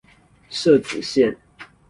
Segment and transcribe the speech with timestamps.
[0.49, 1.37] 社子線